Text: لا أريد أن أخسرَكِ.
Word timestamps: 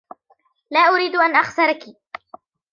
لا 0.71 0.79
أريد 0.79 1.15
أن 1.15 1.35
أخسرَكِ. 1.35 1.83